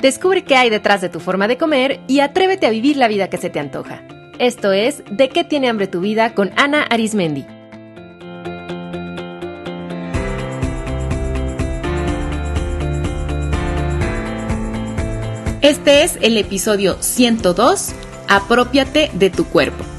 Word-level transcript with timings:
Descubre 0.00 0.44
qué 0.44 0.56
hay 0.56 0.70
detrás 0.70 1.02
de 1.02 1.10
tu 1.10 1.20
forma 1.20 1.46
de 1.46 1.58
comer 1.58 2.00
y 2.08 2.20
atrévete 2.20 2.66
a 2.66 2.70
vivir 2.70 2.96
la 2.96 3.08
vida 3.08 3.28
que 3.28 3.36
se 3.36 3.50
te 3.50 3.60
antoja. 3.60 4.02
Esto 4.38 4.72
es 4.72 5.02
De 5.10 5.28
qué 5.28 5.44
tiene 5.44 5.68
hambre 5.68 5.86
tu 5.88 6.00
vida 6.00 6.34
con 6.34 6.50
Ana 6.56 6.82
Arismendi. 6.84 7.44
Este 15.60 16.04
es 16.04 16.16
el 16.22 16.38
episodio 16.38 16.96
102, 17.02 17.92
Apropiate 18.28 19.10
de 19.12 19.28
tu 19.28 19.44
cuerpo. 19.44 19.89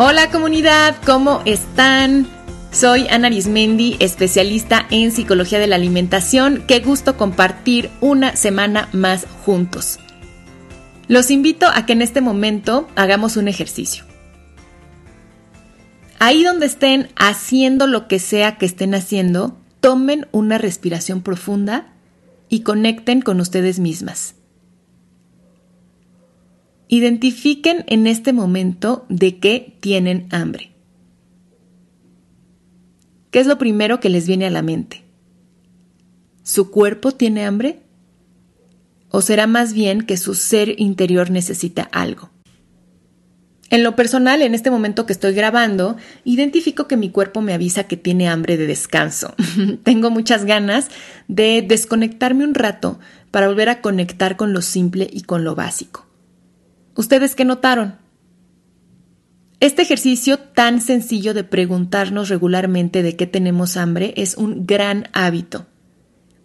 Hola 0.00 0.30
comunidad, 0.30 0.94
¿cómo 1.04 1.42
están? 1.44 2.28
Soy 2.70 3.08
Ana 3.08 3.26
Arismendi, 3.26 3.96
especialista 3.98 4.86
en 4.90 5.10
psicología 5.10 5.58
de 5.58 5.66
la 5.66 5.74
alimentación. 5.74 6.62
Qué 6.68 6.78
gusto 6.78 7.16
compartir 7.16 7.90
una 8.00 8.36
semana 8.36 8.88
más 8.92 9.26
juntos. 9.44 9.98
Los 11.08 11.32
invito 11.32 11.66
a 11.66 11.84
que 11.84 11.94
en 11.94 12.02
este 12.02 12.20
momento 12.20 12.88
hagamos 12.94 13.36
un 13.36 13.48
ejercicio. 13.48 14.04
Ahí 16.20 16.44
donde 16.44 16.66
estén 16.66 17.08
haciendo 17.16 17.88
lo 17.88 18.06
que 18.06 18.20
sea 18.20 18.56
que 18.56 18.66
estén 18.66 18.94
haciendo, 18.94 19.58
tomen 19.80 20.28
una 20.30 20.58
respiración 20.58 21.22
profunda 21.22 21.88
y 22.48 22.60
conecten 22.60 23.20
con 23.20 23.40
ustedes 23.40 23.80
mismas. 23.80 24.36
Identifiquen 26.88 27.84
en 27.86 28.06
este 28.06 28.32
momento 28.32 29.04
de 29.10 29.38
qué 29.38 29.76
tienen 29.80 30.26
hambre. 30.30 30.72
¿Qué 33.30 33.40
es 33.40 33.46
lo 33.46 33.58
primero 33.58 34.00
que 34.00 34.08
les 34.08 34.26
viene 34.26 34.46
a 34.46 34.50
la 34.50 34.62
mente? 34.62 35.04
¿Su 36.42 36.70
cuerpo 36.70 37.12
tiene 37.12 37.44
hambre? 37.44 37.80
¿O 39.10 39.20
será 39.20 39.46
más 39.46 39.74
bien 39.74 40.00
que 40.00 40.16
su 40.16 40.34
ser 40.34 40.80
interior 40.80 41.30
necesita 41.30 41.82
algo? 41.92 42.30
En 43.70 43.82
lo 43.82 43.94
personal, 43.94 44.40
en 44.40 44.54
este 44.54 44.70
momento 44.70 45.04
que 45.04 45.12
estoy 45.12 45.34
grabando, 45.34 45.98
identifico 46.24 46.88
que 46.88 46.96
mi 46.96 47.10
cuerpo 47.10 47.42
me 47.42 47.52
avisa 47.52 47.84
que 47.84 47.98
tiene 47.98 48.28
hambre 48.28 48.56
de 48.56 48.66
descanso. 48.66 49.34
Tengo 49.82 50.10
muchas 50.10 50.46
ganas 50.46 50.88
de 51.28 51.62
desconectarme 51.66 52.44
un 52.44 52.54
rato 52.54 52.98
para 53.30 53.48
volver 53.48 53.68
a 53.68 53.82
conectar 53.82 54.38
con 54.38 54.54
lo 54.54 54.62
simple 54.62 55.08
y 55.12 55.20
con 55.20 55.44
lo 55.44 55.54
básico. 55.54 56.07
¿Ustedes 56.98 57.36
qué 57.36 57.44
notaron? 57.44 57.94
Este 59.60 59.82
ejercicio 59.82 60.36
tan 60.36 60.80
sencillo 60.80 61.32
de 61.32 61.44
preguntarnos 61.44 62.28
regularmente 62.28 63.04
de 63.04 63.14
qué 63.14 63.28
tenemos 63.28 63.76
hambre 63.76 64.14
es 64.16 64.36
un 64.36 64.66
gran 64.66 65.08
hábito. 65.12 65.68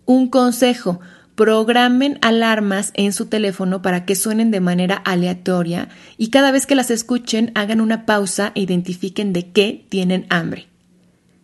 Un 0.06 0.30
consejo, 0.30 1.00
programen 1.34 2.20
alarmas 2.22 2.92
en 2.94 3.14
su 3.14 3.26
teléfono 3.26 3.82
para 3.82 4.06
que 4.06 4.14
suenen 4.14 4.52
de 4.52 4.60
manera 4.60 4.94
aleatoria 4.94 5.90
y 6.20 6.30
cada 6.30 6.52
vez 6.52 6.68
que 6.68 6.76
las 6.76 6.92
escuchen 6.92 7.52
hagan 7.56 7.82
una 7.82 8.06
pausa 8.06 8.52
e 8.54 8.62
identifiquen 8.62 9.34
de 9.34 9.50
qué 9.50 9.88
tienen 9.90 10.28
hambre. 10.30 10.68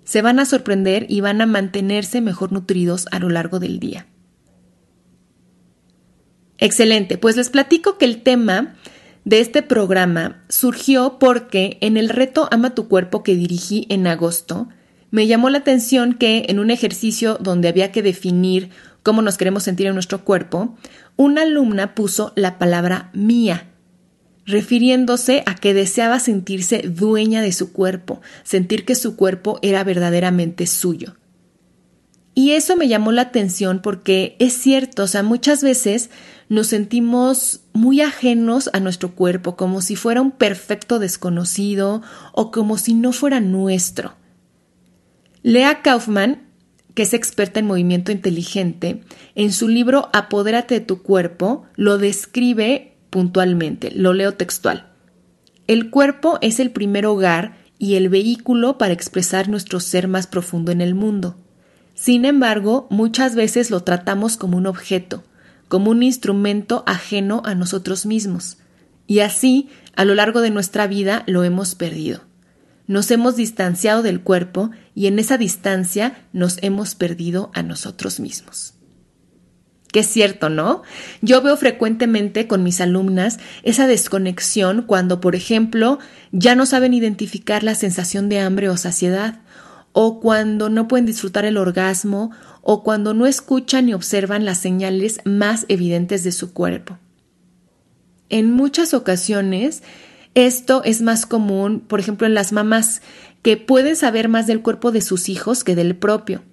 Se 0.03 0.21
van 0.21 0.37
a 0.37 0.45
sorprender 0.45 1.07
y 1.09 1.21
van 1.21 1.41
a 1.41 1.47
mantenerse 1.47 2.21
mejor 2.21 2.51
nutridos 2.51 3.07
a 3.09 3.17
lo 3.17 3.29
largo 3.29 3.59
del 3.59 3.79
día. 3.79 4.05
Excelente, 6.59 7.17
pues 7.17 7.37
les 7.37 7.49
platico 7.49 7.97
que 7.97 8.05
el 8.05 8.21
tema 8.21 8.75
de 9.29 9.41
este 9.41 9.61
programa 9.61 10.43
surgió 10.49 11.19
porque 11.19 11.77
en 11.81 11.97
el 11.97 12.09
reto 12.09 12.47
Ama 12.49 12.73
tu 12.73 12.87
cuerpo 12.87 13.21
que 13.21 13.35
dirigí 13.35 13.85
en 13.89 14.07
agosto, 14.07 14.69
me 15.11 15.27
llamó 15.27 15.51
la 15.51 15.59
atención 15.59 16.13
que 16.13 16.47
en 16.49 16.57
un 16.57 16.71
ejercicio 16.71 17.37
donde 17.39 17.67
había 17.67 17.91
que 17.91 18.01
definir 18.01 18.71
cómo 19.03 19.21
nos 19.21 19.37
queremos 19.37 19.61
sentir 19.61 19.85
en 19.85 19.93
nuestro 19.93 20.25
cuerpo, 20.25 20.75
una 21.15 21.43
alumna 21.43 21.93
puso 21.93 22.33
la 22.35 22.57
palabra 22.57 23.11
mía, 23.13 23.67
refiriéndose 24.47 25.43
a 25.45 25.53
que 25.53 25.75
deseaba 25.75 26.19
sentirse 26.19 26.81
dueña 26.87 27.43
de 27.43 27.51
su 27.51 27.71
cuerpo, 27.71 28.21
sentir 28.41 28.83
que 28.83 28.95
su 28.95 29.15
cuerpo 29.15 29.59
era 29.61 29.83
verdaderamente 29.83 30.65
suyo. 30.65 31.17
Y 32.33 32.53
eso 32.53 32.75
me 32.75 32.87
llamó 32.87 33.11
la 33.11 33.23
atención 33.23 33.79
porque 33.83 34.37
es 34.39 34.53
cierto, 34.53 35.03
o 35.03 35.07
sea, 35.07 35.21
muchas 35.21 35.61
veces 35.61 36.09
nos 36.49 36.67
sentimos 36.67 37.61
muy 37.73 38.01
ajenos 38.01 38.69
a 38.73 38.79
nuestro 38.79 39.13
cuerpo, 39.13 39.55
como 39.55 39.81
si 39.81 39.95
fuera 39.95 40.21
un 40.21 40.31
perfecto 40.31 40.97
desconocido 40.97 42.01
o 42.33 42.51
como 42.51 42.77
si 42.77 42.95
no 42.95 43.13
fuera 43.13 43.39
nuestro. 43.39 44.15
Lea 45.43 45.81
Kaufman, 45.83 46.41
que 46.95 47.03
es 47.03 47.13
experta 47.13 47.59
en 47.59 47.67
movimiento 47.67 48.11
inteligente, 48.11 49.01
en 49.35 49.53
su 49.53 49.67
libro 49.67 50.09
Apodérate 50.11 50.75
de 50.75 50.85
tu 50.85 51.03
cuerpo, 51.03 51.65
lo 51.75 51.99
describe 51.99 52.97
puntualmente, 53.11 53.91
lo 53.91 54.13
leo 54.13 54.33
textual. 54.33 54.91
El 55.67 55.91
cuerpo 55.91 56.39
es 56.41 56.59
el 56.59 56.71
primer 56.71 57.05
hogar 57.05 57.57
y 57.77 57.95
el 57.95 58.09
vehículo 58.09 58.79
para 58.79 58.93
expresar 58.93 59.49
nuestro 59.49 59.79
ser 59.79 60.07
más 60.07 60.25
profundo 60.25 60.71
en 60.71 60.81
el 60.81 60.95
mundo. 60.95 61.37
Sin 61.93 62.25
embargo, 62.25 62.87
muchas 62.89 63.35
veces 63.35 63.69
lo 63.69 63.81
tratamos 63.81 64.35
como 64.35 64.57
un 64.57 64.65
objeto, 64.65 65.23
como 65.69 65.91
un 65.91 66.03
instrumento 66.03 66.83
ajeno 66.85 67.41
a 67.45 67.55
nosotros 67.55 68.05
mismos. 68.05 68.57
Y 69.07 69.19
así, 69.19 69.69
a 69.95 70.03
lo 70.03 70.15
largo 70.15 70.41
de 70.41 70.49
nuestra 70.49 70.85
vida, 70.87 71.23
lo 71.25 71.45
hemos 71.45 71.75
perdido. 71.75 72.21
Nos 72.87 73.09
hemos 73.11 73.35
distanciado 73.35 74.01
del 74.01 74.21
cuerpo 74.21 74.71
y 74.95 75.07
en 75.07 75.19
esa 75.19 75.37
distancia 75.37 76.25
nos 76.33 76.57
hemos 76.63 76.95
perdido 76.95 77.51
a 77.53 77.63
nosotros 77.63 78.19
mismos. 78.19 78.73
Que 79.91 80.01
es 80.01 80.07
cierto, 80.07 80.49
¿no? 80.49 80.83
Yo 81.21 81.41
veo 81.41 81.55
frecuentemente 81.57 82.47
con 82.47 82.63
mis 82.63 82.81
alumnas 82.81 83.39
esa 83.63 83.87
desconexión 83.87 84.83
cuando, 84.83 85.19
por 85.21 85.35
ejemplo, 85.35 85.99
ya 86.31 86.55
no 86.55 86.65
saben 86.65 86.93
identificar 86.93 87.63
la 87.63 87.73
sensación 87.73 88.29
de 88.29 88.39
hambre 88.39 88.69
o 88.69 88.77
saciedad, 88.77 89.39
o 89.91 90.19
cuando 90.19 90.69
no 90.69 90.87
pueden 90.87 91.05
disfrutar 91.05 91.45
el 91.45 91.57
orgasmo 91.57 92.31
o 92.61 92.83
cuando 92.83 93.13
no 93.13 93.25
escuchan 93.25 93.87
ni 93.87 93.93
observan 93.93 94.45
las 94.45 94.59
señales 94.59 95.19
más 95.25 95.65
evidentes 95.67 96.23
de 96.23 96.31
su 96.31 96.53
cuerpo. 96.53 96.97
En 98.29 98.51
muchas 98.51 98.93
ocasiones 98.93 99.81
esto 100.35 100.83
es 100.83 101.01
más 101.01 101.25
común, 101.25 101.81
por 101.81 101.99
ejemplo, 101.99 102.27
en 102.27 102.33
las 102.33 102.51
mamás, 102.51 103.01
que 103.41 103.57
pueden 103.57 103.95
saber 103.95 104.29
más 104.29 104.47
del 104.47 104.61
cuerpo 104.61 104.91
de 104.91 105.01
sus 105.01 105.29
hijos 105.29 105.63
que 105.63 105.75
del 105.75 105.95
propio. 105.95 106.43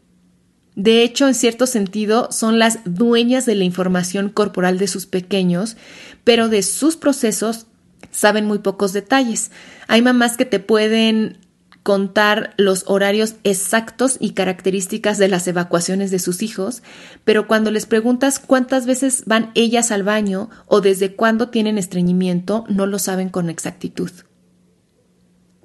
De 0.74 1.02
hecho, 1.02 1.26
en 1.26 1.34
cierto 1.34 1.66
sentido, 1.66 2.28
son 2.30 2.58
las 2.58 2.80
dueñas 2.84 3.46
de 3.46 3.54
la 3.54 3.64
información 3.64 4.28
corporal 4.28 4.78
de 4.78 4.88
sus 4.88 5.06
pequeños, 5.06 5.76
pero 6.24 6.48
de 6.48 6.62
sus 6.62 6.96
procesos 6.96 7.66
saben 8.10 8.44
muy 8.46 8.58
pocos 8.58 8.92
detalles. 8.92 9.50
Hay 9.88 10.02
mamás 10.02 10.36
que 10.36 10.44
te 10.44 10.60
pueden 10.60 11.38
contar 11.86 12.52
los 12.56 12.82
horarios 12.88 13.36
exactos 13.44 14.16
y 14.18 14.32
características 14.32 15.18
de 15.18 15.28
las 15.28 15.46
evacuaciones 15.46 16.10
de 16.10 16.18
sus 16.18 16.42
hijos, 16.42 16.82
pero 17.22 17.46
cuando 17.46 17.70
les 17.70 17.86
preguntas 17.86 18.40
cuántas 18.40 18.86
veces 18.86 19.22
van 19.26 19.52
ellas 19.54 19.92
al 19.92 20.02
baño 20.02 20.50
o 20.66 20.80
desde 20.80 21.14
cuándo 21.14 21.48
tienen 21.48 21.78
estreñimiento, 21.78 22.64
no 22.68 22.86
lo 22.86 22.98
saben 22.98 23.28
con 23.28 23.48
exactitud. 23.50 24.10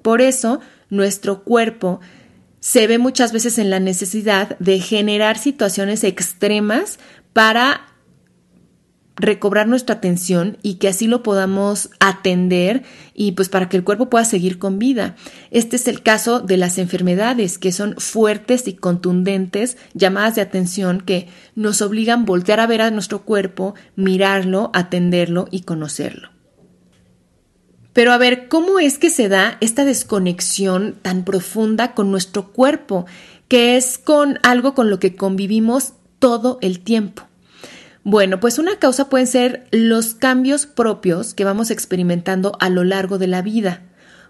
Por 0.00 0.20
eso, 0.20 0.60
nuestro 0.90 1.42
cuerpo 1.42 1.98
se 2.60 2.86
ve 2.86 2.98
muchas 2.98 3.32
veces 3.32 3.58
en 3.58 3.70
la 3.70 3.80
necesidad 3.80 4.56
de 4.60 4.78
generar 4.78 5.38
situaciones 5.38 6.04
extremas 6.04 7.00
para 7.32 7.80
recobrar 9.16 9.68
nuestra 9.68 9.96
atención 9.96 10.56
y 10.62 10.74
que 10.74 10.88
así 10.88 11.06
lo 11.06 11.22
podamos 11.22 11.90
atender 12.00 12.82
y 13.14 13.32
pues 13.32 13.48
para 13.48 13.68
que 13.68 13.76
el 13.76 13.84
cuerpo 13.84 14.08
pueda 14.08 14.24
seguir 14.24 14.58
con 14.58 14.78
vida. 14.78 15.16
Este 15.50 15.76
es 15.76 15.86
el 15.88 16.02
caso 16.02 16.40
de 16.40 16.56
las 16.56 16.78
enfermedades 16.78 17.58
que 17.58 17.72
son 17.72 17.94
fuertes 17.98 18.66
y 18.68 18.74
contundentes, 18.74 19.76
llamadas 19.94 20.36
de 20.36 20.42
atención 20.42 21.00
que 21.00 21.28
nos 21.54 21.82
obligan 21.82 22.20
a 22.20 22.24
voltear 22.24 22.60
a 22.60 22.66
ver 22.66 22.82
a 22.82 22.90
nuestro 22.90 23.22
cuerpo, 23.22 23.74
mirarlo, 23.96 24.70
atenderlo 24.72 25.46
y 25.50 25.62
conocerlo. 25.62 26.30
Pero 27.92 28.12
a 28.12 28.18
ver, 28.18 28.48
¿cómo 28.48 28.78
es 28.78 28.96
que 28.96 29.10
se 29.10 29.28
da 29.28 29.58
esta 29.60 29.84
desconexión 29.84 30.96
tan 31.02 31.24
profunda 31.24 31.94
con 31.94 32.10
nuestro 32.10 32.52
cuerpo, 32.52 33.04
que 33.48 33.76
es 33.76 33.98
con 33.98 34.38
algo 34.42 34.74
con 34.74 34.88
lo 34.88 34.98
que 34.98 35.14
convivimos 35.14 35.92
todo 36.18 36.58
el 36.62 36.80
tiempo? 36.80 37.24
Bueno, 38.04 38.40
pues 38.40 38.58
una 38.58 38.76
causa 38.78 39.08
pueden 39.08 39.26
ser 39.26 39.66
los 39.70 40.14
cambios 40.14 40.66
propios 40.66 41.34
que 41.34 41.44
vamos 41.44 41.70
experimentando 41.70 42.56
a 42.58 42.68
lo 42.68 42.82
largo 42.82 43.18
de 43.18 43.28
la 43.28 43.42
vida. 43.42 43.82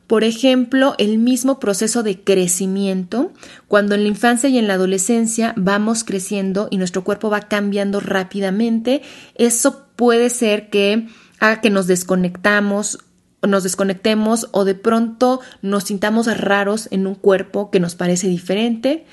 Por 0.07 0.25
ejemplo, 0.25 0.95
el 0.99 1.17
mismo 1.17 1.59
proceso 1.59 2.03
de 2.03 2.23
crecimiento, 2.23 3.33
cuando 3.69 3.95
en 3.95 4.03
la 4.03 4.09
infancia 4.09 4.51
y 4.51 4.59
en 4.59 4.69
la 4.69 4.75
adolescencia 4.75 5.55
vamos 5.57 6.05
creciendo 6.05 6.69
y 6.71 6.77
nuestro 6.77 7.03
cuerpo 7.03 7.31
va 7.31 7.43
cambiando 7.43 7.99
rápidamente, 7.99 9.01
eso 9.37 9.87
puede 9.97 10.29
ser 10.29 10.69
que 10.69 11.07
haga 11.39 11.63
que 11.63 11.71
nos 11.71 11.87
desconectamos 11.87 12.99
nos 13.47 13.65
desconectemos 13.65 14.49
o 14.53 14.65
de 14.65 14.77
pronto 14.77 15.41
nos 15.63 15.85
sintamos 15.85 16.27
raros 16.39 16.87
en 16.93 17.07
un 17.09 17.17
cuerpo 17.17 17.71
que 17.71 17.81
nos 17.81 17.97
parece 17.97 18.29
diferente. 18.29 19.05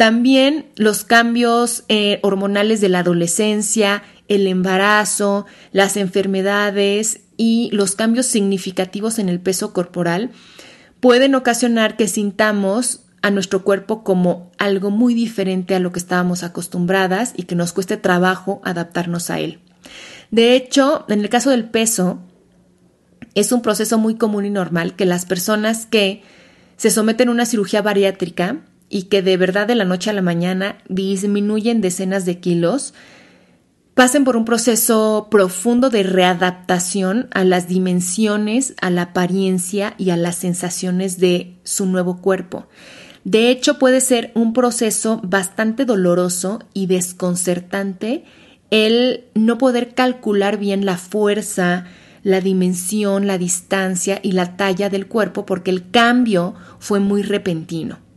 También 0.00 0.64
los 0.76 1.04
cambios 1.04 1.84
eh, 1.88 2.20
hormonales 2.22 2.80
de 2.80 2.88
la 2.88 3.00
adolescencia, 3.00 4.02
el 4.28 4.46
embarazo, 4.46 5.44
las 5.72 5.98
enfermedades 5.98 7.20
y 7.36 7.68
los 7.74 7.96
cambios 7.96 8.24
significativos 8.24 9.18
en 9.18 9.28
el 9.28 9.40
peso 9.40 9.74
corporal 9.74 10.30
pueden 11.00 11.34
ocasionar 11.34 11.98
que 11.98 12.08
sintamos 12.08 13.02
a 13.20 13.30
nuestro 13.30 13.62
cuerpo 13.62 14.02
como 14.02 14.50
algo 14.56 14.88
muy 14.90 15.12
diferente 15.12 15.74
a 15.74 15.80
lo 15.80 15.92
que 15.92 15.98
estábamos 15.98 16.44
acostumbradas 16.44 17.34
y 17.36 17.42
que 17.42 17.54
nos 17.54 17.74
cueste 17.74 17.98
trabajo 17.98 18.62
adaptarnos 18.64 19.28
a 19.28 19.38
él. 19.38 19.58
De 20.30 20.56
hecho, 20.56 21.04
en 21.10 21.20
el 21.20 21.28
caso 21.28 21.50
del 21.50 21.68
peso, 21.68 22.20
es 23.34 23.52
un 23.52 23.60
proceso 23.60 23.98
muy 23.98 24.14
común 24.14 24.46
y 24.46 24.50
normal 24.50 24.96
que 24.96 25.04
las 25.04 25.26
personas 25.26 25.84
que 25.84 26.22
se 26.78 26.88
someten 26.88 27.28
a 27.28 27.32
una 27.32 27.44
cirugía 27.44 27.82
bariátrica 27.82 28.60
y 28.90 29.04
que 29.04 29.22
de 29.22 29.38
verdad 29.38 29.66
de 29.66 29.76
la 29.76 29.86
noche 29.86 30.10
a 30.10 30.12
la 30.12 30.20
mañana 30.20 30.78
disminuyen 30.88 31.80
decenas 31.80 32.26
de 32.26 32.40
kilos, 32.40 32.92
pasen 33.94 34.24
por 34.24 34.36
un 34.36 34.44
proceso 34.44 35.28
profundo 35.30 35.88
de 35.88 36.02
readaptación 36.02 37.28
a 37.30 37.44
las 37.44 37.68
dimensiones, 37.68 38.74
a 38.82 38.90
la 38.90 39.02
apariencia 39.02 39.94
y 39.96 40.10
a 40.10 40.16
las 40.16 40.36
sensaciones 40.36 41.18
de 41.18 41.54
su 41.62 41.86
nuevo 41.86 42.20
cuerpo. 42.20 42.66
De 43.24 43.50
hecho, 43.50 43.78
puede 43.78 44.00
ser 44.00 44.32
un 44.34 44.52
proceso 44.52 45.20
bastante 45.22 45.84
doloroso 45.84 46.60
y 46.74 46.86
desconcertante 46.86 48.24
el 48.70 49.24
no 49.34 49.58
poder 49.58 49.94
calcular 49.94 50.58
bien 50.58 50.84
la 50.84 50.96
fuerza, 50.96 51.84
la 52.22 52.40
dimensión, 52.40 53.26
la 53.26 53.38
distancia 53.38 54.18
y 54.22 54.32
la 54.32 54.56
talla 54.56 54.88
del 54.88 55.06
cuerpo 55.06 55.46
porque 55.46 55.70
el 55.70 55.90
cambio 55.90 56.54
fue 56.78 56.98
muy 56.98 57.22
repentino. 57.22 58.09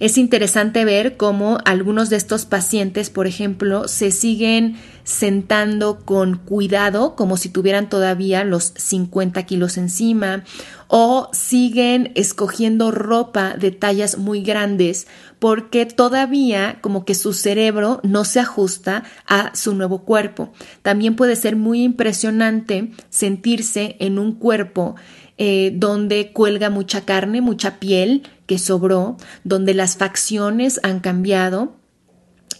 Es 0.00 0.16
interesante 0.16 0.86
ver 0.86 1.18
cómo 1.18 1.58
algunos 1.66 2.08
de 2.08 2.16
estos 2.16 2.46
pacientes, 2.46 3.10
por 3.10 3.26
ejemplo, 3.26 3.86
se 3.86 4.10
siguen 4.10 4.76
sentando 5.04 6.00
con 6.06 6.38
cuidado, 6.38 7.14
como 7.16 7.36
si 7.36 7.50
tuvieran 7.50 7.90
todavía 7.90 8.42
los 8.42 8.72
50 8.76 9.42
kilos 9.44 9.76
encima, 9.76 10.44
o 10.88 11.28
siguen 11.32 12.12
escogiendo 12.14 12.90
ropa 12.90 13.54
de 13.58 13.72
tallas 13.72 14.16
muy 14.16 14.42
grandes 14.42 15.06
porque 15.38 15.84
todavía 15.84 16.78
como 16.80 17.04
que 17.04 17.14
su 17.14 17.34
cerebro 17.34 18.00
no 18.02 18.24
se 18.24 18.40
ajusta 18.40 19.04
a 19.26 19.54
su 19.54 19.74
nuevo 19.74 20.04
cuerpo. 20.04 20.50
También 20.80 21.14
puede 21.14 21.36
ser 21.36 21.56
muy 21.56 21.82
impresionante 21.82 22.90
sentirse 23.10 23.96
en 24.00 24.18
un 24.18 24.32
cuerpo 24.32 24.96
eh, 25.42 25.72
donde 25.74 26.32
cuelga 26.32 26.68
mucha 26.70 27.06
carne, 27.06 27.40
mucha 27.40 27.78
piel 27.80 28.24
que 28.50 28.58
sobró, 28.58 29.16
donde 29.44 29.74
las 29.74 29.96
facciones 29.96 30.80
han 30.82 30.98
cambiado. 30.98 31.76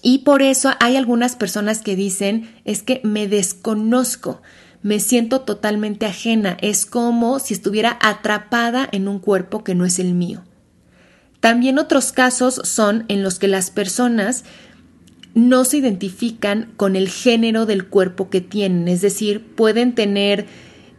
Y 0.03 0.19
por 0.19 0.41
eso 0.41 0.71
hay 0.79 0.95
algunas 0.95 1.35
personas 1.35 1.81
que 1.81 1.97
dicen, 1.97 2.49
es 2.65 2.85
que 2.85 3.01
me 3.03 3.27
desconozco, 3.27 4.41
me 4.83 5.01
siento 5.01 5.41
totalmente 5.41 6.07
ajena, 6.07 6.57
es 6.61 6.87
como 6.87 7.41
si 7.41 7.55
estuviera 7.55 7.99
atrapada 8.01 8.89
en 8.93 9.09
un 9.09 9.19
cuerpo 9.19 9.65
que 9.65 9.75
no 9.75 9.85
es 9.85 9.99
el 9.99 10.15
mío. 10.15 10.45
También 11.41 11.81
otros 11.81 12.13
casos 12.13 12.61
son 12.63 13.05
en 13.09 13.25
los 13.25 13.41
que 13.41 13.49
las 13.49 13.73
personas 13.73 14.45
no 15.35 15.65
se 15.65 15.79
identifican 15.79 16.73
con 16.77 16.95
el 16.95 17.09
género 17.09 17.67
del 17.67 17.89
cuerpo 17.89 18.31
que 18.31 18.41
tienen, 18.41 18.87
es 18.87 19.01
decir, 19.01 19.45
pueden 19.57 19.97
tener 19.97 20.47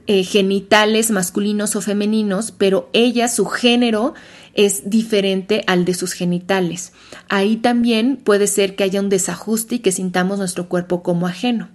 eh, 0.08 0.26
genitales 0.26 1.12
masculinos 1.12 1.78
o 1.78 1.82
femeninos, 1.82 2.52
pero 2.52 2.90
ella, 2.92 3.30
su 3.30 3.46
género, 3.46 4.16
es 4.53 4.89
diferente 4.89 5.63
al 5.68 5.86
de 5.86 5.94
sus 5.94 6.13
genitales. 6.13 6.94
Ahí 7.30 7.57
también 7.57 8.18
puede 8.18 8.48
ser 8.48 8.75
que 8.75 8.83
haya 8.83 9.00
un 9.00 9.09
desajuste 9.09 9.75
y 9.75 9.80
que 9.80 9.92
sintamos 9.92 10.39
nuestro 10.39 10.68
cuerpo 10.69 11.03
como 11.03 11.27
ajeno. 11.27 11.69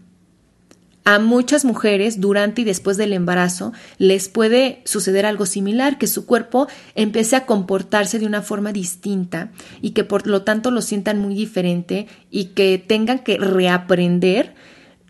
A 1.05 1.21
muchas 1.21 1.65
mujeres 1.65 2.21
durante 2.21 2.63
y 2.63 2.65
después 2.65 2.97
del 2.97 3.13
embarazo 3.13 3.73
les 3.97 4.29
puede 4.29 4.83
suceder 4.85 5.25
algo 5.25 5.47
similar, 5.47 5.99
que 5.99 6.09
su 6.09 6.27
cuerpo 6.27 6.67
empiece 6.97 7.37
a 7.37 7.47
comportarse 7.47 8.19
de 8.19 8.27
una 8.27 8.43
forma 8.43 8.73
distinta 8.73 9.53
y 9.81 9.91
que 9.91 10.03
por 10.03 10.27
lo 10.27 10.43
tanto 10.43 10.73
lo 10.73 10.83
sientan 10.83 11.21
muy 11.21 11.37
diferente 11.37 12.09
y 12.29 12.47
que 12.47 12.83
tengan 12.85 13.21
que 13.21 13.39
reaprender 13.39 14.57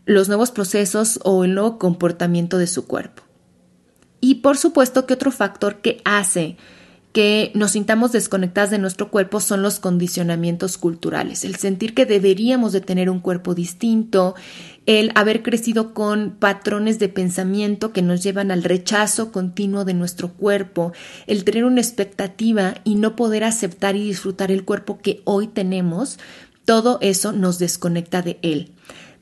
los 0.04 0.28
nuevos 0.28 0.50
procesos 0.50 1.18
o 1.24 1.44
el 1.44 1.54
nuevo 1.54 1.78
comportamiento 1.78 2.58
de 2.58 2.66
su 2.66 2.86
cuerpo. 2.86 3.22
Y 4.20 4.36
por 4.36 4.58
supuesto 4.58 5.06
que 5.06 5.14
otro 5.14 5.30
factor 5.30 5.80
que 5.80 6.02
hace 6.04 6.58
que 7.16 7.50
nos 7.54 7.70
sintamos 7.70 8.12
desconectadas 8.12 8.70
de 8.70 8.78
nuestro 8.78 9.10
cuerpo 9.10 9.40
son 9.40 9.62
los 9.62 9.80
condicionamientos 9.80 10.76
culturales, 10.76 11.46
el 11.46 11.56
sentir 11.56 11.94
que 11.94 12.04
deberíamos 12.04 12.74
de 12.74 12.82
tener 12.82 13.08
un 13.08 13.20
cuerpo 13.20 13.54
distinto, 13.54 14.34
el 14.84 15.12
haber 15.14 15.42
crecido 15.42 15.94
con 15.94 16.32
patrones 16.38 16.98
de 16.98 17.08
pensamiento 17.08 17.90
que 17.94 18.02
nos 18.02 18.22
llevan 18.22 18.50
al 18.50 18.62
rechazo 18.62 19.32
continuo 19.32 19.86
de 19.86 19.94
nuestro 19.94 20.34
cuerpo, 20.34 20.92
el 21.26 21.44
tener 21.44 21.64
una 21.64 21.80
expectativa 21.80 22.74
y 22.84 22.96
no 22.96 23.16
poder 23.16 23.44
aceptar 23.44 23.96
y 23.96 24.04
disfrutar 24.04 24.52
el 24.52 24.66
cuerpo 24.66 24.98
que 24.98 25.22
hoy 25.24 25.46
tenemos, 25.46 26.18
todo 26.66 26.98
eso 27.00 27.32
nos 27.32 27.58
desconecta 27.58 28.20
de 28.20 28.38
él. 28.42 28.74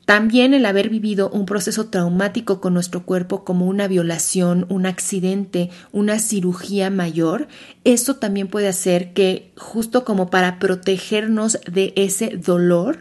También 0.05 0.53
el 0.53 0.67
haber 0.67 0.89
vivido 0.89 1.29
un 1.31 1.47
proceso 1.47 1.87
traumático 1.87 2.61
con 2.61 2.75
nuestro 2.75 3.03
cuerpo 3.03 3.43
como 3.43 3.65
una 3.65 3.87
violación, 3.87 4.67
un 4.69 4.85
accidente, 4.85 5.71
una 5.91 6.19
cirugía 6.19 6.91
mayor, 6.91 7.47
eso 7.83 8.17
también 8.17 8.47
puede 8.47 8.67
hacer 8.67 9.13
que 9.13 9.51
justo 9.57 10.05
como 10.05 10.29
para 10.29 10.59
protegernos 10.59 11.59
de 11.71 11.91
ese 11.95 12.37
dolor, 12.37 12.99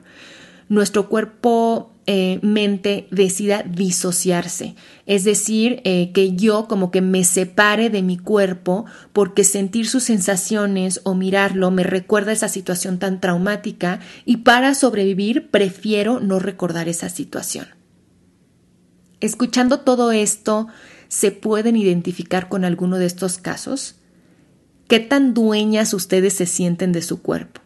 nuestro 0.74 1.08
cuerpo 1.08 1.94
eh, 2.06 2.38
mente 2.42 3.08
decida 3.10 3.62
disociarse. 3.62 4.74
Es 5.06 5.24
decir, 5.24 5.80
eh, 5.84 6.12
que 6.12 6.34
yo 6.34 6.68
como 6.68 6.90
que 6.90 7.00
me 7.00 7.24
separe 7.24 7.88
de 7.88 8.02
mi 8.02 8.18
cuerpo 8.18 8.84
porque 9.14 9.42
sentir 9.42 9.88
sus 9.88 10.02
sensaciones 10.02 11.00
o 11.04 11.14
mirarlo 11.14 11.70
me 11.70 11.82
recuerda 11.82 12.32
esa 12.32 12.48
situación 12.48 12.98
tan 12.98 13.22
traumática 13.22 14.00
y 14.26 14.38
para 14.38 14.74
sobrevivir 14.74 15.50
prefiero 15.50 16.20
no 16.20 16.38
recordar 16.40 16.88
esa 16.88 17.08
situación. 17.08 17.68
Escuchando 19.20 19.80
todo 19.80 20.12
esto, 20.12 20.66
¿se 21.08 21.30
pueden 21.30 21.74
identificar 21.74 22.50
con 22.50 22.66
alguno 22.66 22.98
de 22.98 23.06
estos 23.06 23.38
casos? 23.38 23.94
¿Qué 24.88 25.00
tan 25.00 25.32
dueñas 25.32 25.94
ustedes 25.94 26.34
se 26.34 26.44
sienten 26.44 26.92
de 26.92 27.00
su 27.00 27.22
cuerpo? 27.22 27.63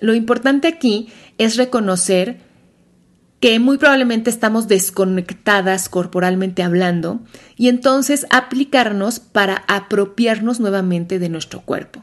Lo 0.00 0.14
importante 0.14 0.68
aquí 0.68 1.08
es 1.38 1.56
reconocer 1.56 2.38
que 3.40 3.58
muy 3.58 3.78
probablemente 3.78 4.30
estamos 4.30 4.66
desconectadas 4.66 5.88
corporalmente 5.88 6.62
hablando 6.62 7.20
y 7.56 7.68
entonces 7.68 8.26
aplicarnos 8.30 9.20
para 9.20 9.64
apropiarnos 9.68 10.58
nuevamente 10.58 11.18
de 11.18 11.28
nuestro 11.28 11.60
cuerpo. 11.60 12.02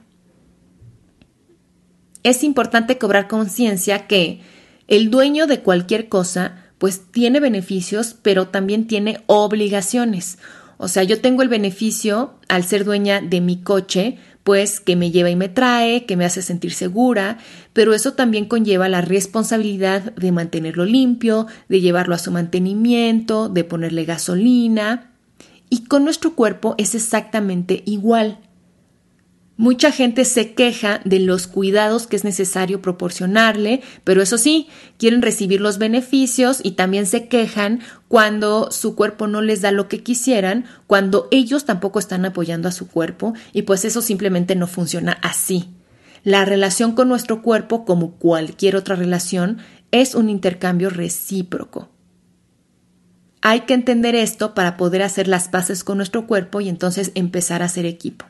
Es 2.22 2.44
importante 2.44 2.98
cobrar 2.98 3.28
conciencia 3.28 4.08
que 4.08 4.42
el 4.88 5.10
dueño 5.10 5.48
de 5.48 5.62
cualquier 5.62 6.08
cosa 6.08 6.64
pues 6.78 7.12
tiene 7.12 7.40
beneficios, 7.40 8.16
pero 8.22 8.50
también 8.50 8.88
tiene 8.88 9.24
obligaciones. 9.28 10.38
O 10.78 10.88
sea, 10.90 11.04
yo 11.04 11.22
tengo 11.22 11.42
el 11.42 11.48
beneficio 11.48 12.34
al 12.50 12.66
ser 12.66 12.84
dueña 12.84 13.22
de 13.22 13.40
mi 13.40 13.62
coche, 13.62 14.18
pues 14.44 14.80
que 14.80 14.96
me 14.96 15.12
lleva 15.12 15.30
y 15.30 15.36
me 15.36 15.50
trae, 15.50 16.06
que 16.06 16.18
me 16.18 16.26
hace 16.26 16.42
sentir 16.42 16.74
segura, 16.74 17.38
pero 17.72 17.94
eso 17.94 18.14
también 18.14 18.46
conlleva 18.46 18.90
la 18.90 19.02
responsabilidad 19.02 20.14
de 20.14 20.32
mantenerlo 20.32 20.86
limpio, 20.86 21.48
de 21.70 21.82
llevarlo 21.82 22.14
a 22.14 22.20
su 22.20 22.32
mantenimiento, 22.32 23.50
de 23.50 23.64
ponerle 23.64 24.06
gasolina. 24.06 25.12
Y 25.70 25.86
con 25.86 26.04
nuestro 26.04 26.36
cuerpo 26.36 26.76
es 26.78 26.94
exactamente 26.94 27.84
igual. 27.86 28.40
Mucha 29.56 29.92
gente 29.92 30.26
se 30.26 30.56
queja 30.56 31.00
de 31.06 31.20
los 31.20 31.46
cuidados 31.46 32.08
que 32.08 32.16
es 32.16 32.24
necesario 32.24 32.82
proporcionarle, 32.82 33.82
pero 34.04 34.24
eso 34.24 34.40
sí, 34.40 34.68
quieren 34.98 35.22
recibir 35.22 35.62
los 35.62 35.78
beneficios 35.78 36.60
y 36.64 36.72
también 36.72 37.06
se 37.06 37.28
quejan 37.28 37.82
cuando 38.08 38.72
su 38.72 38.96
cuerpo 38.96 39.28
no 39.28 39.44
les 39.44 39.62
da 39.62 39.72
lo 39.72 39.88
que 39.88 40.02
quisieran, 40.02 40.66
cuando 40.88 41.28
ellos 41.30 41.66
tampoco 41.66 42.00
están 42.00 42.26
apoyando 42.26 42.68
a 42.68 42.72
su 42.72 42.88
cuerpo 42.88 43.36
y 43.54 43.62
pues 43.62 43.86
eso 43.86 44.02
simplemente 44.02 44.56
no 44.56 44.66
funciona 44.66 45.20
así. 45.22 45.70
La 46.24 46.46
relación 46.46 46.94
con 46.94 47.08
nuestro 47.08 47.44
cuerpo, 47.44 47.86
como 47.86 48.16
cualquier 48.16 48.76
otra 48.76 48.96
relación, 48.96 49.60
es 49.92 50.16
un 50.16 50.30
intercambio 50.30 50.90
recíproco. 50.90 51.90
Hay 53.42 53.62
que 53.62 53.76
entender 53.76 54.16
esto 54.16 54.56
para 54.56 54.78
poder 54.78 55.04
hacer 55.04 55.28
las 55.28 55.48
paces 55.48 55.84
con 55.84 55.98
nuestro 55.98 56.26
cuerpo 56.26 56.60
y 56.60 56.70
entonces 56.70 57.12
empezar 57.14 57.62
a 57.62 57.68
ser 57.68 57.86
equipo. 57.86 58.26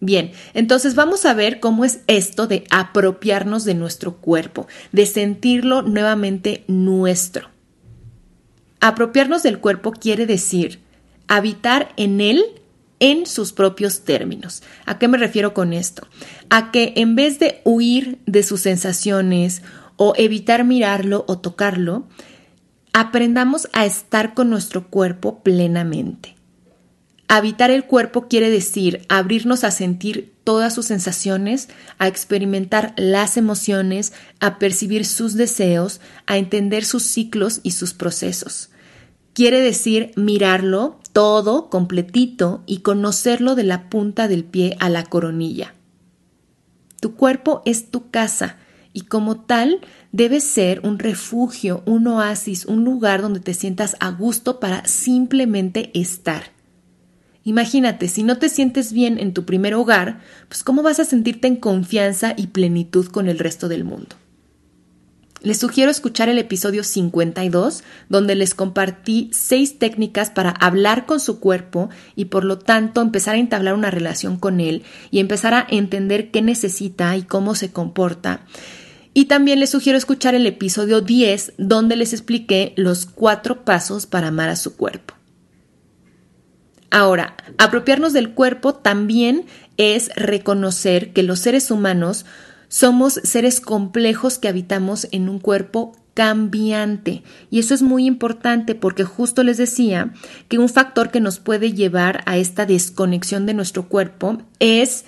Bien, 0.00 0.30
entonces 0.54 0.94
vamos 0.94 1.24
a 1.24 1.34
ver 1.34 1.58
cómo 1.58 1.84
es 1.84 2.00
esto 2.06 2.46
de 2.46 2.64
apropiarnos 2.70 3.64
de 3.64 3.74
nuestro 3.74 4.16
cuerpo, 4.16 4.68
de 4.92 5.06
sentirlo 5.06 5.82
nuevamente 5.82 6.64
nuestro. 6.68 7.48
Apropiarnos 8.80 9.42
del 9.42 9.58
cuerpo 9.58 9.92
quiere 9.92 10.26
decir 10.26 10.80
habitar 11.26 11.92
en 11.96 12.20
él 12.20 12.44
en 13.00 13.26
sus 13.26 13.52
propios 13.52 14.00
términos. 14.00 14.62
¿A 14.86 14.98
qué 14.98 15.08
me 15.08 15.18
refiero 15.18 15.52
con 15.52 15.72
esto? 15.72 16.06
A 16.48 16.70
que 16.70 16.94
en 16.96 17.16
vez 17.16 17.38
de 17.38 17.60
huir 17.64 18.18
de 18.26 18.42
sus 18.42 18.62
sensaciones 18.62 19.62
o 19.96 20.14
evitar 20.16 20.64
mirarlo 20.64 21.24
o 21.28 21.38
tocarlo, 21.38 22.06
aprendamos 22.92 23.68
a 23.72 23.84
estar 23.84 24.34
con 24.34 24.48
nuestro 24.50 24.88
cuerpo 24.88 25.40
plenamente. 25.42 26.37
Habitar 27.30 27.70
el 27.70 27.84
cuerpo 27.84 28.26
quiere 28.26 28.48
decir 28.48 29.04
abrirnos 29.10 29.62
a 29.62 29.70
sentir 29.70 30.34
todas 30.44 30.74
sus 30.74 30.86
sensaciones, 30.86 31.68
a 31.98 32.08
experimentar 32.08 32.94
las 32.96 33.36
emociones, 33.36 34.14
a 34.40 34.58
percibir 34.58 35.04
sus 35.04 35.34
deseos, 35.34 36.00
a 36.26 36.38
entender 36.38 36.86
sus 36.86 37.02
ciclos 37.02 37.60
y 37.62 37.72
sus 37.72 37.92
procesos. 37.92 38.70
Quiere 39.34 39.60
decir 39.60 40.12
mirarlo 40.16 41.00
todo 41.12 41.68
completito 41.68 42.62
y 42.64 42.78
conocerlo 42.78 43.54
de 43.54 43.64
la 43.64 43.90
punta 43.90 44.26
del 44.26 44.44
pie 44.44 44.78
a 44.80 44.88
la 44.88 45.04
coronilla. 45.04 45.74
Tu 46.98 47.14
cuerpo 47.14 47.60
es 47.66 47.90
tu 47.90 48.10
casa 48.10 48.56
y 48.94 49.02
como 49.02 49.42
tal 49.42 49.80
debe 50.12 50.40
ser 50.40 50.80
un 50.82 50.98
refugio, 50.98 51.82
un 51.84 52.06
oasis, 52.06 52.64
un 52.64 52.84
lugar 52.84 53.20
donde 53.20 53.40
te 53.40 53.52
sientas 53.52 53.96
a 54.00 54.10
gusto 54.10 54.60
para 54.60 54.86
simplemente 54.86 55.90
estar. 55.92 56.57
Imagínate, 57.48 58.08
si 58.08 58.24
no 58.24 58.36
te 58.36 58.50
sientes 58.50 58.92
bien 58.92 59.18
en 59.18 59.32
tu 59.32 59.46
primer 59.46 59.72
hogar, 59.72 60.20
pues 60.50 60.62
cómo 60.62 60.82
vas 60.82 61.00
a 61.00 61.06
sentirte 61.06 61.48
en 61.48 61.56
confianza 61.56 62.34
y 62.36 62.48
plenitud 62.48 63.06
con 63.06 63.26
el 63.26 63.38
resto 63.38 63.68
del 63.68 63.84
mundo. 63.84 64.16
Les 65.40 65.56
sugiero 65.56 65.90
escuchar 65.90 66.28
el 66.28 66.36
episodio 66.36 66.84
52, 66.84 67.84
donde 68.10 68.34
les 68.34 68.54
compartí 68.54 69.30
seis 69.32 69.78
técnicas 69.78 70.28
para 70.28 70.50
hablar 70.50 71.06
con 71.06 71.20
su 71.20 71.40
cuerpo 71.40 71.88
y 72.14 72.26
por 72.26 72.44
lo 72.44 72.58
tanto 72.58 73.00
empezar 73.00 73.36
a 73.36 73.38
entablar 73.38 73.72
una 73.72 73.90
relación 73.90 74.36
con 74.36 74.60
él 74.60 74.82
y 75.10 75.18
empezar 75.18 75.54
a 75.54 75.66
entender 75.70 76.30
qué 76.30 76.42
necesita 76.42 77.16
y 77.16 77.22
cómo 77.22 77.54
se 77.54 77.72
comporta. 77.72 78.42
Y 79.14 79.24
también 79.24 79.58
les 79.58 79.70
sugiero 79.70 79.96
escuchar 79.96 80.34
el 80.34 80.46
episodio 80.46 81.00
10, 81.00 81.54
donde 81.56 81.96
les 81.96 82.12
expliqué 82.12 82.74
los 82.76 83.06
cuatro 83.06 83.64
pasos 83.64 84.04
para 84.04 84.28
amar 84.28 84.50
a 84.50 84.56
su 84.56 84.76
cuerpo. 84.76 85.17
Ahora, 86.90 87.36
apropiarnos 87.58 88.12
del 88.12 88.30
cuerpo 88.30 88.74
también 88.74 89.44
es 89.76 90.10
reconocer 90.16 91.12
que 91.12 91.22
los 91.22 91.40
seres 91.40 91.70
humanos 91.70 92.24
somos 92.68 93.14
seres 93.24 93.60
complejos 93.60 94.38
que 94.38 94.48
habitamos 94.48 95.08
en 95.10 95.28
un 95.28 95.38
cuerpo 95.38 95.92
cambiante. 96.14 97.22
Y 97.50 97.60
eso 97.60 97.74
es 97.74 97.82
muy 97.82 98.06
importante 98.06 98.74
porque 98.74 99.04
justo 99.04 99.42
les 99.42 99.56
decía 99.56 100.12
que 100.48 100.58
un 100.58 100.68
factor 100.68 101.10
que 101.10 101.20
nos 101.20 101.38
puede 101.38 101.72
llevar 101.72 102.22
a 102.26 102.36
esta 102.38 102.66
desconexión 102.66 103.46
de 103.46 103.54
nuestro 103.54 103.88
cuerpo 103.88 104.38
es 104.58 105.04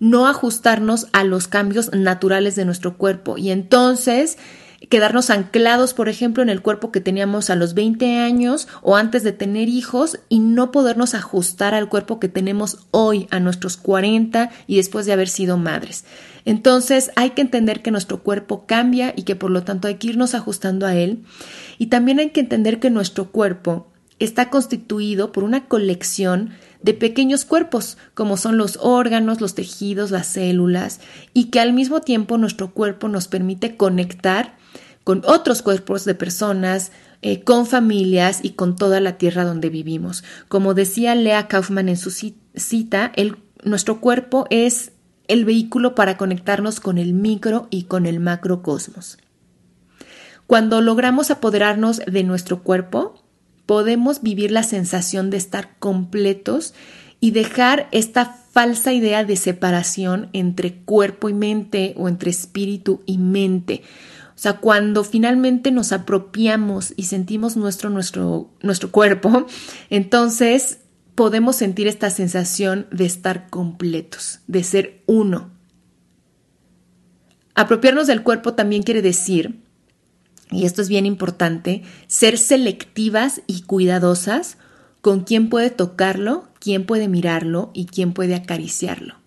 no 0.00 0.26
ajustarnos 0.26 1.08
a 1.12 1.24
los 1.24 1.48
cambios 1.48 1.92
naturales 1.92 2.56
de 2.56 2.64
nuestro 2.64 2.96
cuerpo. 2.96 3.36
Y 3.38 3.50
entonces 3.50 4.38
quedarnos 4.88 5.30
anclados, 5.30 5.94
por 5.94 6.08
ejemplo, 6.08 6.42
en 6.42 6.48
el 6.48 6.62
cuerpo 6.62 6.92
que 6.92 7.00
teníamos 7.00 7.50
a 7.50 7.56
los 7.56 7.74
20 7.74 8.18
años 8.18 8.68
o 8.82 8.96
antes 8.96 9.22
de 9.22 9.32
tener 9.32 9.68
hijos 9.68 10.18
y 10.28 10.40
no 10.40 10.70
podernos 10.70 11.14
ajustar 11.14 11.74
al 11.74 11.88
cuerpo 11.88 12.20
que 12.20 12.28
tenemos 12.28 12.86
hoy 12.90 13.26
a 13.30 13.40
nuestros 13.40 13.76
40 13.76 14.50
y 14.66 14.76
después 14.76 15.06
de 15.06 15.12
haber 15.12 15.28
sido 15.28 15.56
madres. 15.56 16.04
Entonces 16.44 17.10
hay 17.16 17.30
que 17.30 17.42
entender 17.42 17.82
que 17.82 17.90
nuestro 17.90 18.22
cuerpo 18.22 18.66
cambia 18.66 19.14
y 19.16 19.22
que 19.22 19.36
por 19.36 19.50
lo 19.50 19.62
tanto 19.62 19.88
hay 19.88 19.96
que 19.96 20.08
irnos 20.08 20.34
ajustando 20.34 20.86
a 20.86 20.94
él. 20.94 21.24
Y 21.78 21.86
también 21.86 22.18
hay 22.18 22.30
que 22.30 22.40
entender 22.40 22.80
que 22.80 22.90
nuestro 22.90 23.30
cuerpo 23.30 23.88
está 24.18 24.50
constituido 24.50 25.32
por 25.32 25.44
una 25.44 25.66
colección 25.66 26.50
de 26.82 26.94
pequeños 26.94 27.46
cuerpos, 27.46 27.96
como 28.12 28.36
son 28.36 28.58
los 28.58 28.78
órganos, 28.80 29.40
los 29.40 29.54
tejidos, 29.54 30.10
las 30.10 30.26
células, 30.26 31.00
y 31.32 31.46
que 31.46 31.60
al 31.60 31.72
mismo 31.72 32.02
tiempo 32.02 32.36
nuestro 32.36 32.72
cuerpo 32.72 33.08
nos 33.08 33.26
permite 33.26 33.76
conectar 33.76 34.56
con 35.04 35.22
otros 35.26 35.62
cuerpos 35.62 36.04
de 36.04 36.14
personas, 36.14 36.90
eh, 37.22 37.42
con 37.42 37.66
familias 37.66 38.40
y 38.42 38.50
con 38.50 38.76
toda 38.76 39.00
la 39.00 39.16
tierra 39.18 39.44
donde 39.44 39.70
vivimos. 39.70 40.24
Como 40.48 40.74
decía 40.74 41.14
Lea 41.14 41.46
Kaufman 41.46 41.88
en 41.88 41.96
su 41.96 42.10
cita, 42.10 43.12
nuestro 43.62 44.00
cuerpo 44.00 44.46
es 44.50 44.92
el 45.28 45.44
vehículo 45.44 45.94
para 45.94 46.16
conectarnos 46.16 46.80
con 46.80 46.98
el 46.98 47.12
micro 47.12 47.68
y 47.70 47.84
con 47.84 48.06
el 48.06 48.20
macrocosmos. 48.20 49.18
Cuando 50.46 50.80
logramos 50.80 51.30
apoderarnos 51.30 51.98
de 52.06 52.24
nuestro 52.24 52.62
cuerpo, 52.62 53.22
podemos 53.64 54.20
vivir 54.20 54.50
la 54.50 54.62
sensación 54.62 55.30
de 55.30 55.38
estar 55.38 55.78
completos 55.78 56.74
y 57.20 57.30
dejar 57.30 57.88
esta 57.90 58.36
falsa 58.52 58.92
idea 58.92 59.24
de 59.24 59.36
separación 59.36 60.28
entre 60.32 60.74
cuerpo 60.74 61.28
y 61.28 61.34
mente 61.34 61.94
o 61.96 62.08
entre 62.08 62.30
espíritu 62.30 63.02
y 63.06 63.16
mente. 63.18 63.82
O 64.34 64.38
sea, 64.38 64.54
cuando 64.54 65.04
finalmente 65.04 65.70
nos 65.70 65.92
apropiamos 65.92 66.92
y 66.96 67.04
sentimos 67.04 67.56
nuestro, 67.56 67.88
nuestro, 67.90 68.50
nuestro 68.62 68.90
cuerpo, 68.90 69.46
entonces 69.90 70.78
podemos 71.14 71.56
sentir 71.56 71.86
esta 71.86 72.10
sensación 72.10 72.86
de 72.90 73.04
estar 73.04 73.48
completos, 73.48 74.40
de 74.46 74.64
ser 74.64 75.02
uno. 75.06 75.50
Apropiarnos 77.54 78.08
del 78.08 78.24
cuerpo 78.24 78.54
también 78.54 78.82
quiere 78.82 79.00
decir, 79.00 79.60
y 80.50 80.66
esto 80.66 80.82
es 80.82 80.88
bien 80.88 81.06
importante, 81.06 81.82
ser 82.08 82.36
selectivas 82.36 83.42
y 83.46 83.62
cuidadosas 83.62 84.58
con 85.00 85.20
quién 85.20 85.48
puede 85.48 85.70
tocarlo, 85.70 86.48
quién 86.58 86.86
puede 86.86 87.08
mirarlo 87.08 87.70
y 87.74 87.86
quién 87.86 88.12
puede 88.12 88.34
acariciarlo. 88.34 89.23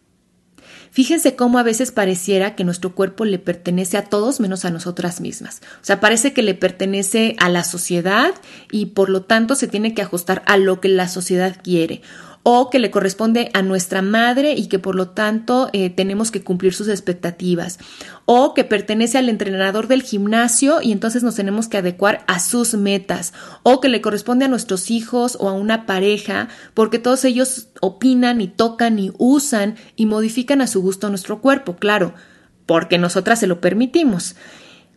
Fíjense 0.91 1.35
cómo 1.35 1.59
a 1.59 1.63
veces 1.63 1.91
pareciera 1.91 2.55
que 2.55 2.63
nuestro 2.63 2.95
cuerpo 2.95 3.25
le 3.25 3.39
pertenece 3.39 3.97
a 3.97 4.05
todos 4.05 4.39
menos 4.39 4.65
a 4.65 4.71
nosotras 4.71 5.21
mismas. 5.21 5.61
O 5.81 5.85
sea, 5.85 5.99
parece 5.99 6.33
que 6.33 6.43
le 6.43 6.53
pertenece 6.53 7.35
a 7.39 7.49
la 7.49 7.63
sociedad 7.63 8.33
y 8.71 8.87
por 8.87 9.09
lo 9.09 9.23
tanto 9.23 9.55
se 9.55 9.67
tiene 9.67 9.93
que 9.93 10.01
ajustar 10.01 10.43
a 10.45 10.57
lo 10.57 10.79
que 10.81 10.89
la 10.89 11.07
sociedad 11.07 11.55
quiere 11.63 12.01
o 12.49 12.69
que 12.69 12.79
le 12.79 12.91
corresponde 12.91 13.49
a 13.53 13.61
nuestra 13.61 14.01
madre 14.01 14.53
y 14.53 14.67
que 14.67 14.79
por 14.79 14.95
lo 14.95 15.09
tanto 15.09 15.69
eh, 15.73 15.89
tenemos 15.89 16.31
que 16.31 16.45
cumplir 16.45 16.73
sus 16.73 16.87
expectativas, 16.87 17.77
o 18.23 18.53
que 18.53 18.63
pertenece 18.63 19.17
al 19.17 19.27
entrenador 19.27 19.89
del 19.89 20.01
gimnasio 20.01 20.81
y 20.81 20.93
entonces 20.93 21.23
nos 21.23 21.35
tenemos 21.35 21.67
que 21.67 21.75
adecuar 21.75 22.23
a 22.25 22.39
sus 22.39 22.73
metas, 22.75 23.33
o 23.63 23.81
que 23.81 23.89
le 23.89 23.99
corresponde 23.99 24.45
a 24.45 24.47
nuestros 24.47 24.91
hijos 24.91 25.35
o 25.41 25.49
a 25.49 25.51
una 25.51 25.85
pareja, 25.85 26.47
porque 26.73 26.99
todos 26.99 27.25
ellos 27.25 27.67
opinan 27.81 28.39
y 28.39 28.47
tocan 28.47 28.97
y 28.97 29.11
usan 29.17 29.75
y 29.97 30.05
modifican 30.05 30.61
a 30.61 30.67
su 30.67 30.81
gusto 30.81 31.09
nuestro 31.09 31.41
cuerpo, 31.41 31.75
claro, 31.75 32.13
porque 32.65 32.97
nosotras 32.97 33.41
se 33.41 33.47
lo 33.47 33.59
permitimos. 33.59 34.37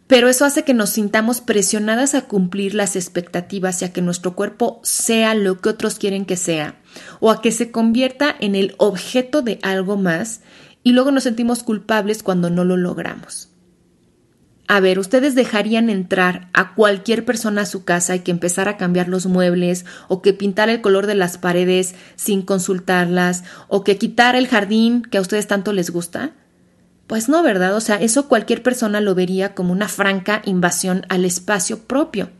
Pero 0.06 0.28
eso 0.28 0.44
hace 0.44 0.62
que 0.62 0.74
nos 0.74 0.90
sintamos 0.90 1.40
presionadas 1.40 2.14
a 2.14 2.22
cumplir 2.22 2.74
las 2.74 2.94
expectativas 2.94 3.82
y 3.82 3.86
a 3.86 3.92
que 3.92 4.02
nuestro 4.02 4.36
cuerpo 4.36 4.78
sea 4.84 5.34
lo 5.34 5.60
que 5.60 5.68
otros 5.68 5.98
quieren 5.98 6.26
que 6.26 6.36
sea, 6.36 6.79
o 7.20 7.30
a 7.30 7.40
que 7.42 7.52
se 7.52 7.70
convierta 7.70 8.34
en 8.40 8.54
el 8.54 8.74
objeto 8.78 9.42
de 9.42 9.58
algo 9.62 9.96
más, 9.96 10.42
y 10.82 10.92
luego 10.92 11.10
nos 11.10 11.24
sentimos 11.24 11.62
culpables 11.62 12.22
cuando 12.22 12.50
no 12.50 12.64
lo 12.64 12.76
logramos. 12.76 13.50
A 14.72 14.78
ver, 14.78 15.00
¿ustedes 15.00 15.34
dejarían 15.34 15.90
entrar 15.90 16.48
a 16.52 16.76
cualquier 16.76 17.24
persona 17.24 17.62
a 17.62 17.66
su 17.66 17.84
casa 17.84 18.14
y 18.14 18.20
que 18.20 18.30
empezara 18.30 18.70
a 18.70 18.76
cambiar 18.76 19.08
los 19.08 19.26
muebles 19.26 19.84
o 20.06 20.22
que 20.22 20.32
pintara 20.32 20.70
el 20.70 20.80
color 20.80 21.08
de 21.08 21.16
las 21.16 21.38
paredes 21.38 21.96
sin 22.14 22.42
consultarlas 22.42 23.42
o 23.66 23.82
que 23.82 23.98
quitara 23.98 24.38
el 24.38 24.46
jardín 24.46 25.02
que 25.02 25.18
a 25.18 25.22
ustedes 25.22 25.48
tanto 25.48 25.72
les 25.72 25.90
gusta? 25.90 26.34
Pues 27.08 27.28
no, 27.28 27.42
¿verdad? 27.42 27.74
O 27.74 27.80
sea, 27.80 27.96
eso 27.96 28.28
cualquier 28.28 28.62
persona 28.62 29.00
lo 29.00 29.16
vería 29.16 29.56
como 29.56 29.72
una 29.72 29.88
franca 29.88 30.40
invasión 30.44 31.04
al 31.08 31.24
espacio 31.24 31.80
propio. 31.80 32.30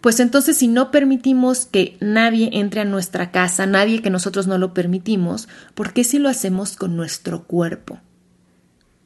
Pues 0.00 0.20
entonces 0.20 0.56
si 0.56 0.68
no 0.68 0.90
permitimos 0.90 1.66
que 1.66 1.96
nadie 2.00 2.50
entre 2.52 2.80
a 2.80 2.84
nuestra 2.84 3.30
casa, 3.32 3.66
nadie 3.66 4.00
que 4.00 4.10
nosotros 4.10 4.46
no 4.46 4.56
lo 4.56 4.72
permitimos, 4.72 5.48
¿por 5.74 5.92
qué 5.92 6.04
si 6.04 6.18
lo 6.18 6.28
hacemos 6.28 6.76
con 6.76 6.96
nuestro 6.96 7.44
cuerpo? 7.44 7.98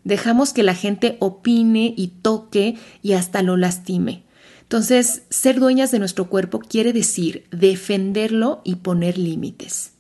Dejamos 0.05 0.53
que 0.53 0.63
la 0.63 0.75
gente 0.75 1.17
opine 1.21 1.95
y 1.97 2.09
toque 2.09 2.77
y 3.03 3.13
hasta 3.13 3.43
lo 3.43 3.57
lastime. 3.57 4.25
Entonces, 4.63 5.23
ser 5.29 5.61
dueñas 5.61 5.91
de 5.91 5.99
nuestro 5.99 6.29
cuerpo 6.29 6.59
quiere 6.59 6.93
decir 6.93 7.47
defenderlo 7.51 8.63
y 8.65 8.77
poner 8.77 9.19
límites. 9.19 9.93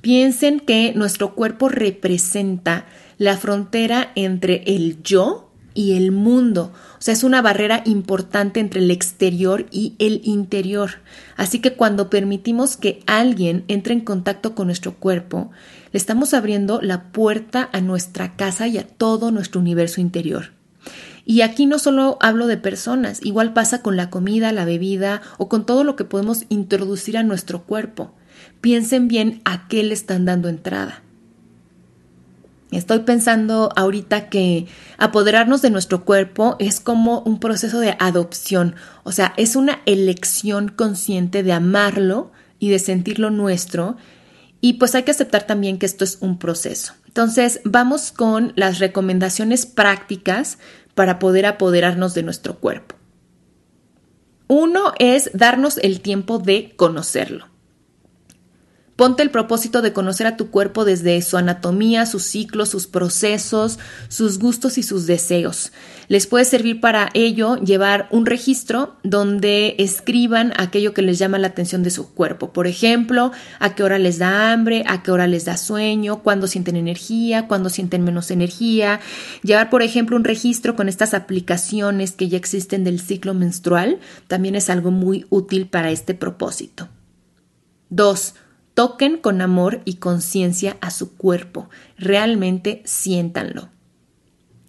Piensen 0.00 0.60
que 0.60 0.92
nuestro 0.94 1.34
cuerpo 1.34 1.68
representa 1.68 2.86
la 3.18 3.36
frontera 3.36 4.12
entre 4.14 4.62
el 4.66 5.02
yo 5.02 5.47
y 5.78 5.92
el 5.92 6.10
mundo. 6.10 6.72
O 6.98 7.00
sea, 7.00 7.14
es 7.14 7.22
una 7.22 7.40
barrera 7.40 7.82
importante 7.84 8.58
entre 8.58 8.80
el 8.80 8.90
exterior 8.90 9.66
y 9.70 9.94
el 10.00 10.22
interior. 10.24 10.94
Así 11.36 11.60
que 11.60 11.74
cuando 11.74 12.10
permitimos 12.10 12.76
que 12.76 13.00
alguien 13.06 13.62
entre 13.68 13.94
en 13.94 14.00
contacto 14.00 14.56
con 14.56 14.66
nuestro 14.66 14.94
cuerpo, 14.94 15.52
le 15.92 15.98
estamos 15.98 16.34
abriendo 16.34 16.80
la 16.82 17.12
puerta 17.12 17.70
a 17.72 17.80
nuestra 17.80 18.34
casa 18.34 18.66
y 18.66 18.76
a 18.76 18.88
todo 18.88 19.30
nuestro 19.30 19.60
universo 19.60 20.00
interior. 20.00 20.50
Y 21.24 21.42
aquí 21.42 21.64
no 21.64 21.78
solo 21.78 22.18
hablo 22.20 22.48
de 22.48 22.56
personas, 22.56 23.20
igual 23.22 23.52
pasa 23.52 23.80
con 23.80 23.96
la 23.96 24.10
comida, 24.10 24.50
la 24.50 24.64
bebida 24.64 25.22
o 25.36 25.48
con 25.48 25.64
todo 25.64 25.84
lo 25.84 25.94
que 25.94 26.04
podemos 26.04 26.44
introducir 26.48 27.16
a 27.16 27.22
nuestro 27.22 27.62
cuerpo. 27.62 28.16
Piensen 28.60 29.06
bien 29.06 29.42
a 29.44 29.68
qué 29.68 29.84
le 29.84 29.94
están 29.94 30.24
dando 30.24 30.48
entrada. 30.48 31.04
Estoy 32.70 33.00
pensando 33.00 33.70
ahorita 33.76 34.28
que 34.28 34.66
apoderarnos 34.98 35.62
de 35.62 35.70
nuestro 35.70 36.04
cuerpo 36.04 36.56
es 36.58 36.80
como 36.80 37.20
un 37.20 37.40
proceso 37.40 37.80
de 37.80 37.96
adopción, 37.98 38.74
o 39.04 39.12
sea, 39.12 39.32
es 39.38 39.56
una 39.56 39.80
elección 39.86 40.68
consciente 40.68 41.42
de 41.42 41.52
amarlo 41.52 42.30
y 42.58 42.68
de 42.68 42.78
sentirlo 42.78 43.30
nuestro, 43.30 43.96
y 44.60 44.74
pues 44.74 44.94
hay 44.94 45.04
que 45.04 45.12
aceptar 45.12 45.44
también 45.44 45.78
que 45.78 45.86
esto 45.86 46.04
es 46.04 46.18
un 46.20 46.38
proceso. 46.38 46.92
Entonces, 47.06 47.60
vamos 47.64 48.12
con 48.12 48.52
las 48.54 48.80
recomendaciones 48.80 49.64
prácticas 49.64 50.58
para 50.94 51.18
poder 51.18 51.46
apoderarnos 51.46 52.12
de 52.12 52.22
nuestro 52.22 52.58
cuerpo. 52.58 52.96
Uno 54.46 54.92
es 54.98 55.30
darnos 55.32 55.78
el 55.78 56.00
tiempo 56.00 56.38
de 56.38 56.74
conocerlo. 56.76 57.46
Ponte 58.98 59.22
el 59.22 59.30
propósito 59.30 59.80
de 59.80 59.92
conocer 59.92 60.26
a 60.26 60.36
tu 60.36 60.50
cuerpo 60.50 60.84
desde 60.84 61.22
su 61.22 61.36
anatomía, 61.36 62.04
sus 62.04 62.24
ciclos, 62.24 62.70
sus 62.70 62.88
procesos, 62.88 63.78
sus 64.08 64.40
gustos 64.40 64.76
y 64.76 64.82
sus 64.82 65.06
deseos. 65.06 65.70
Les 66.08 66.26
puede 66.26 66.44
servir 66.44 66.80
para 66.80 67.08
ello 67.14 67.54
llevar 67.58 68.08
un 68.10 68.26
registro 68.26 68.96
donde 69.04 69.76
escriban 69.78 70.52
aquello 70.56 70.94
que 70.94 71.02
les 71.02 71.16
llama 71.16 71.38
la 71.38 71.46
atención 71.46 71.84
de 71.84 71.90
su 71.90 72.12
cuerpo. 72.12 72.52
Por 72.52 72.66
ejemplo, 72.66 73.30
a 73.60 73.76
qué 73.76 73.84
hora 73.84 74.00
les 74.00 74.18
da 74.18 74.50
hambre, 74.50 74.82
a 74.88 75.04
qué 75.04 75.12
hora 75.12 75.28
les 75.28 75.44
da 75.44 75.56
sueño, 75.56 76.24
cuándo 76.24 76.48
sienten 76.48 76.74
energía, 76.74 77.46
cuándo 77.46 77.68
sienten 77.68 78.02
menos 78.02 78.32
energía. 78.32 78.98
Llevar, 79.44 79.70
por 79.70 79.82
ejemplo, 79.82 80.16
un 80.16 80.24
registro 80.24 80.74
con 80.74 80.88
estas 80.88 81.14
aplicaciones 81.14 82.10
que 82.10 82.28
ya 82.28 82.36
existen 82.36 82.82
del 82.82 82.98
ciclo 82.98 83.32
menstrual 83.32 84.00
también 84.26 84.56
es 84.56 84.68
algo 84.68 84.90
muy 84.90 85.24
útil 85.30 85.68
para 85.68 85.92
este 85.92 86.14
propósito. 86.14 86.88
2 87.90 88.34
Toquen 88.78 89.18
con 89.18 89.40
amor 89.42 89.80
y 89.84 89.94
conciencia 89.94 90.76
a 90.80 90.92
su 90.92 91.16
cuerpo. 91.16 91.68
Realmente 91.96 92.80
siéntanlo. 92.84 93.70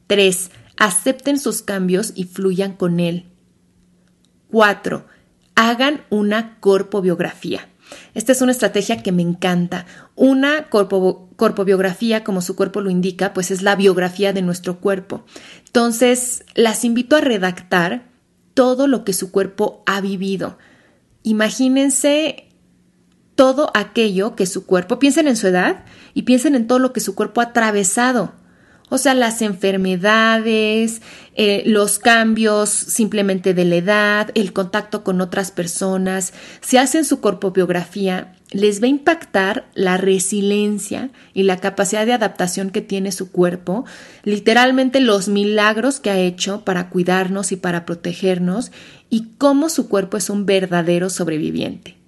3. 0.08 0.50
Acepten 0.78 1.38
sus 1.38 1.62
cambios 1.62 2.14
y 2.16 2.24
fluyan 2.24 2.74
con 2.74 3.00
él. 3.00 3.28
4. 4.50 5.06
Hagan 5.54 6.02
una 6.10 6.60
corpobiografía. 6.60 7.70
Esta 8.16 8.32
es 8.32 8.42
una 8.42 8.52
estrategia 8.52 9.04
que 9.04 9.12
me 9.12 9.22
encanta. 9.22 9.86
Una 10.16 10.70
corpo, 10.70 11.30
corpobiografía, 11.36 12.24
como 12.24 12.42
su 12.42 12.56
cuerpo 12.56 12.82
lo 12.82 12.90
indica, 12.90 13.32
pues 13.36 13.52
es 13.52 13.62
la 13.62 13.76
biografía 13.76 14.34
de 14.34 14.42
nuestro 14.42 14.80
cuerpo. 14.80 15.24
Entonces, 15.68 16.46
las 16.56 16.84
invito 16.84 17.16
a 17.16 17.22
redactar 17.22 18.10
todo 18.56 18.88
lo 18.88 19.06
que 19.06 19.14
su 19.14 19.30
cuerpo 19.30 19.84
ha 19.86 20.02
vivido. 20.02 20.58
Imagínense 21.22 22.49
todo 23.40 23.72
aquello 23.74 24.36
que 24.36 24.46
su 24.46 24.66
cuerpo, 24.66 25.00
piensen 25.00 25.26
en 25.30 25.38
su 25.38 25.48
edad 25.48 25.86
y 26.14 26.24
piensen 26.24 26.56
en 26.56 26.68
todo 26.68 26.78
lo 26.78 26.92
que 26.92 27.00
su 27.00 27.16
cuerpo 27.16 27.40
ha 27.40 27.46
atravesado. 27.46 28.34
O 28.90 28.98
sea, 28.98 29.14
las 29.14 29.42
enfermedades, 29.42 31.02
eh, 31.36 31.64
los 31.66 32.00
cambios 32.00 32.70
simplemente 32.70 33.54
de 33.54 33.64
la 33.64 33.76
edad, 33.78 34.32
el 34.36 34.52
contacto 34.52 35.06
con 35.06 35.22
otras 35.22 35.52
personas. 35.52 36.34
Si 36.60 36.76
hacen 36.76 37.06
su 37.06 37.22
corpobiografía, 37.22 38.36
les 38.52 38.82
va 38.82 38.88
a 38.88 38.90
impactar 38.90 39.70
la 39.74 39.96
resiliencia 39.96 41.10
y 41.34 41.44
la 41.44 41.62
capacidad 41.62 42.06
de 42.06 42.12
adaptación 42.12 42.72
que 42.72 42.82
tiene 42.82 43.14
su 43.14 43.32
cuerpo, 43.32 43.86
literalmente 44.26 45.00
los 45.00 45.30
milagros 45.30 46.02
que 46.02 46.10
ha 46.10 46.20
hecho 46.20 46.66
para 46.66 46.90
cuidarnos 46.90 47.54
y 47.54 47.56
para 47.56 47.86
protegernos 47.86 48.74
y 49.10 49.30
cómo 49.38 49.70
su 49.70 49.88
cuerpo 49.88 50.18
es 50.18 50.30
un 50.30 50.46
verdadero 50.46 51.10
sobreviviente. 51.10 51.99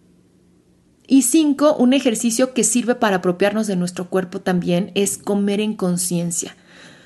Y 1.11 1.23
cinco, 1.23 1.75
un 1.75 1.91
ejercicio 1.91 2.53
que 2.53 2.63
sirve 2.63 2.95
para 2.95 3.17
apropiarnos 3.17 3.67
de 3.67 3.75
nuestro 3.75 4.09
cuerpo 4.09 4.39
también 4.39 4.93
es 4.95 5.17
comer 5.17 5.59
en 5.59 5.73
conciencia. 5.73 6.55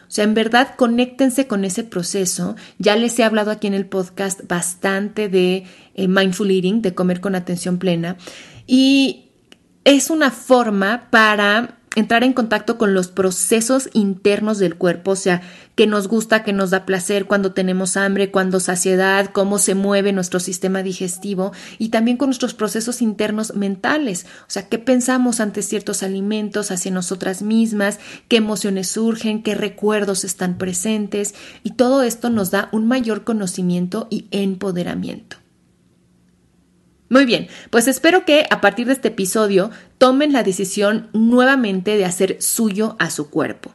O 0.08 0.12
sea, 0.12 0.26
en 0.26 0.36
verdad, 0.36 0.76
conéctense 0.76 1.48
con 1.48 1.66
ese 1.66 1.84
proceso. 1.84 2.56
Ya 2.78 2.96
les 2.98 3.18
he 3.18 3.24
hablado 3.24 3.50
aquí 3.50 3.66
en 3.66 3.74
el 3.74 3.88
podcast 3.88 4.42
bastante 4.48 5.28
de 5.28 5.64
eh, 5.96 6.08
mindful 6.08 6.52
eating, 6.52 6.84
de 6.84 6.94
comer 6.94 7.20
con 7.20 7.34
atención 7.34 7.80
plena. 7.80 8.16
Y 8.68 9.32
es 9.86 10.12
una 10.12 10.30
forma 10.30 11.08
para 11.10 11.80
entrar 11.96 12.24
en 12.24 12.34
contacto 12.34 12.78
con 12.78 12.94
los 12.94 13.08
procesos 13.08 13.90
internos 13.94 14.60
del 14.60 14.76
cuerpo, 14.76 15.12
o 15.12 15.16
sea, 15.16 15.42
qué 15.76 15.88
nos 15.88 16.08
gusta, 16.08 16.44
qué 16.44 16.54
nos 16.54 16.70
da 16.70 16.86
placer, 16.86 17.26
cuando 17.26 17.54
tenemos 17.54 17.98
hambre, 17.98 18.32
cuando 18.32 18.60
saciedad, 18.60 19.32
cómo 19.32 19.58
se 19.58 19.76
mueve 19.76 20.14
nuestro 20.14 20.40
sistema 20.40 20.84
digestivo 20.84 21.52
y 21.78 21.90
también 21.90 22.18
con 22.18 22.28
nuestros 22.28 22.54
procesos 22.54 23.02
internos 23.02 23.56
mentales, 23.56 24.26
o 24.42 24.50
sea, 24.50 24.68
qué 24.68 24.78
pensamos 24.78 25.40
ante 25.40 25.62
ciertos 25.62 26.04
alimentos, 26.04 26.72
hacia 26.72 26.92
nosotras 26.92 27.42
mismas, 27.42 28.00
qué 28.28 28.38
emociones 28.38 28.90
surgen, 28.90 29.42
qué 29.42 29.56
recuerdos 29.56 30.24
están 30.24 30.58
presentes 30.58 31.34
y 31.64 31.72
todo 31.72 32.04
esto 32.04 32.30
nos 32.30 32.52
da 32.52 32.70
un 32.72 32.88
mayor 32.88 33.24
conocimiento 33.24 34.08
y 34.10 34.28
empoderamiento. 34.32 35.45
Muy 37.16 37.24
bien, 37.24 37.48
pues 37.70 37.88
espero 37.88 38.26
que 38.26 38.46
a 38.50 38.60
partir 38.60 38.88
de 38.88 38.92
este 38.92 39.08
episodio 39.08 39.72
tomen 39.98 40.34
la 40.34 40.44
decisión 40.44 41.08
nuevamente 41.14 41.96
de 41.96 42.04
hacer 42.04 42.42
suyo 42.42 42.98
a 43.00 43.10
su 43.10 43.30
cuerpo. 43.30 43.74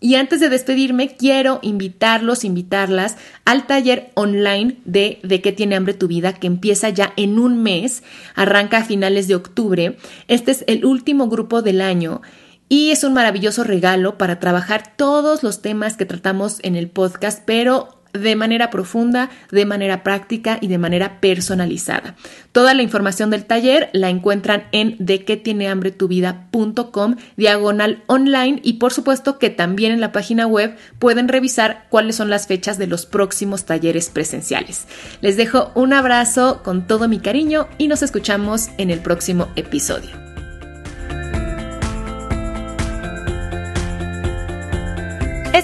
Y 0.00 0.16
antes 0.16 0.38
de 0.38 0.50
despedirme, 0.50 1.16
quiero 1.16 1.60
invitarlos, 1.62 2.44
invitarlas 2.44 3.16
al 3.46 3.66
taller 3.66 4.10
online 4.16 4.76
de 4.84 5.18
De 5.22 5.40
qué 5.40 5.52
tiene 5.52 5.76
hambre 5.76 5.94
tu 5.94 6.08
vida, 6.08 6.34
que 6.34 6.46
empieza 6.46 6.90
ya 6.90 7.14
en 7.16 7.38
un 7.38 7.62
mes, 7.62 8.02
arranca 8.34 8.76
a 8.76 8.84
finales 8.84 9.28
de 9.28 9.34
octubre. 9.34 9.96
Este 10.28 10.50
es 10.50 10.62
el 10.66 10.84
último 10.84 11.28
grupo 11.28 11.62
del 11.62 11.80
año 11.80 12.20
y 12.68 12.90
es 12.90 13.02
un 13.02 13.14
maravilloso 13.14 13.64
regalo 13.64 14.18
para 14.18 14.40
trabajar 14.40 14.94
todos 14.94 15.42
los 15.42 15.62
temas 15.62 15.96
que 15.96 16.04
tratamos 16.04 16.58
en 16.62 16.76
el 16.76 16.90
podcast, 16.90 17.44
pero 17.46 18.01
de 18.12 18.36
manera 18.36 18.70
profunda, 18.70 19.30
de 19.50 19.64
manera 19.64 20.02
práctica 20.02 20.58
y 20.60 20.68
de 20.68 20.78
manera 20.78 21.20
personalizada. 21.20 22.14
Toda 22.52 22.74
la 22.74 22.82
información 22.82 23.30
del 23.30 23.44
taller 23.44 23.90
la 23.92 24.10
encuentran 24.10 24.64
en 24.72 24.96
de 24.98 25.24
que 25.24 25.36
tiene 25.36 25.68
hambre 25.68 25.90
tu 25.90 26.08
vida.com 26.08 27.16
diagonal 27.36 28.02
online 28.06 28.60
y 28.62 28.74
por 28.74 28.92
supuesto 28.92 29.38
que 29.38 29.50
también 29.50 29.92
en 29.92 30.00
la 30.00 30.12
página 30.12 30.46
web 30.46 30.76
pueden 30.98 31.28
revisar 31.28 31.86
cuáles 31.88 32.16
son 32.16 32.30
las 32.30 32.46
fechas 32.46 32.78
de 32.78 32.86
los 32.86 33.06
próximos 33.06 33.64
talleres 33.64 34.10
presenciales. 34.10 34.86
Les 35.20 35.36
dejo 35.36 35.72
un 35.74 35.92
abrazo 35.92 36.62
con 36.62 36.86
todo 36.86 37.08
mi 37.08 37.18
cariño 37.18 37.68
y 37.78 37.88
nos 37.88 38.02
escuchamos 38.02 38.68
en 38.78 38.90
el 38.90 39.00
próximo 39.00 39.48
episodio. 39.56 40.31